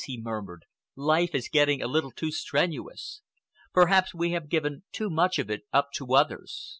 he 0.05 0.19
murmured, 0.19 0.65
"life 0.95 1.35
is 1.35 1.47
getting 1.47 1.79
a 1.79 1.87
little 1.87 2.09
too 2.09 2.31
strenuous. 2.31 3.21
Perhaps 3.71 4.15
we 4.15 4.31
have 4.31 4.49
given 4.49 4.81
too 4.91 5.11
much 5.11 5.37
of 5.37 5.47
it 5.51 5.61
up 5.71 5.91
to 5.93 6.15
others. 6.15 6.69